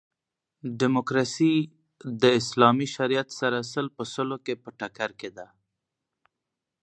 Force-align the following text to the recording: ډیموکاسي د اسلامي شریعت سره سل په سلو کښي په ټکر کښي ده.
ډیموکاسي 0.79 1.53
د 2.21 2.23
اسلامي 2.39 2.87
شریعت 2.95 3.29
سره 3.39 3.57
سل 3.71 3.85
په 3.95 4.03
سلو 4.13 4.35
کښي 4.45 4.55
په 4.63 4.69
ټکر 4.79 5.09
کښي 5.19 5.29
ده. 5.37 5.47